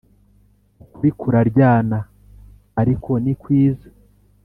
[0.83, 1.99] ukuri kuraryana
[2.81, 3.87] ariko nikwiza